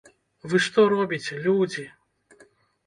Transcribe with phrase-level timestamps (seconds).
[0.53, 1.89] Вы што робіце, людзі?